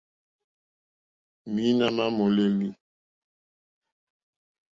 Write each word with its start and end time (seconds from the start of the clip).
Mǐīnā 1.53 1.87
má 1.97 2.05
mòlêlì. 2.17 2.69